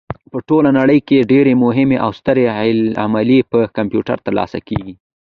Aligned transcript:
په 0.31 0.37
ټوله 0.47 0.69
نړۍ 0.79 0.99
کې 1.07 1.27
ډېرې 1.31 1.53
مهمې 1.63 1.97
او 2.05 2.11
سترې 2.19 2.43
عملیې 3.03 3.41
په 3.51 3.59
کمپیوټر 3.77 4.17
ترسره 4.27 4.59
کېږي. 4.69 4.93